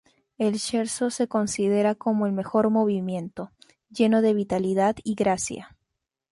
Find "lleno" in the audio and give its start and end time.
3.91-4.23